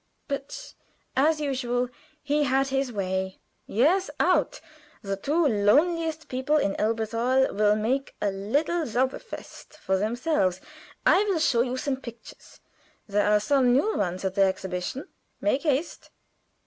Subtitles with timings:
[0.27, 0.73] But,
[1.15, 1.87] as usual,
[2.23, 3.37] he had his way.
[3.67, 4.59] "Yes out.
[5.03, 10.59] The two loneliest people in Elberthal will make a little zauberfest for themselves.
[11.05, 12.59] I will show you some pictures.
[13.05, 15.07] There are some new ones at the exhibition.
[15.39, 16.09] Make haste."